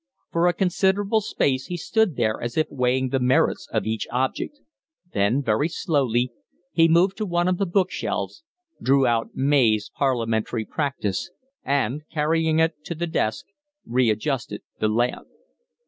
[0.31, 4.59] For a considerable space he stood there as if weighing the merits of each object;
[5.13, 6.31] then very slowly
[6.71, 8.43] he moved to one of the book shelves,
[8.81, 11.29] drew out May's Parliamentary Practice,
[11.63, 13.45] and, carrying it to the desk,
[13.85, 15.27] readjusted the lamp.